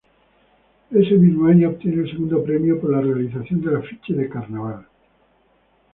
[0.89, 4.83] Ese mismo año obtiene el segundo premio por la realización del afiche de Carnaval.